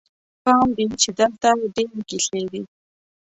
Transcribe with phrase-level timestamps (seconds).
[0.43, 2.61] پام دې وي چې دلته ډېرې کیسې دي.